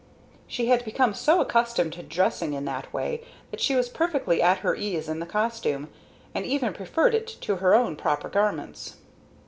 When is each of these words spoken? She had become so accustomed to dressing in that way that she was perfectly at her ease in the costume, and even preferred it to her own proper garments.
She 0.47 0.65
had 0.65 0.83
become 0.83 1.13
so 1.13 1.41
accustomed 1.41 1.93
to 1.93 2.01
dressing 2.01 2.53
in 2.55 2.65
that 2.65 2.91
way 2.91 3.21
that 3.51 3.61
she 3.61 3.75
was 3.75 3.87
perfectly 3.87 4.41
at 4.41 4.61
her 4.65 4.75
ease 4.75 5.07
in 5.07 5.19
the 5.19 5.27
costume, 5.27 5.89
and 6.33 6.43
even 6.43 6.73
preferred 6.73 7.13
it 7.13 7.27
to 7.41 7.57
her 7.57 7.75
own 7.75 7.95
proper 7.95 8.27
garments. 8.27 8.95